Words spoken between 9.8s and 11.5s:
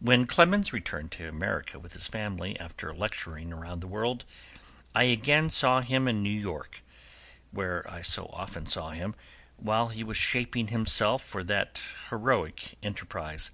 he was shaping himself for